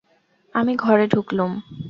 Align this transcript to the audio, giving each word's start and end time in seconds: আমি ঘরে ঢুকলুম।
আমি 0.55 0.73
ঘরে 0.75 1.05
ঢুকলুম। 1.07 1.51